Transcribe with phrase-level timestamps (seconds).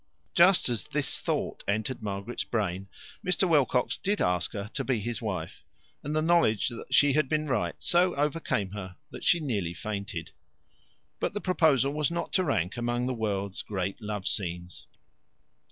[0.33, 2.89] Just as this thought entered Margaret's brain,
[3.23, 3.47] Mr.
[3.47, 5.63] Wilcox did ask her to be his wife,
[6.01, 10.31] and the knowledge that she had been right so overcame her that she nearly fainted.
[11.19, 14.87] But the proposal was not to rank among the world's great love scenes.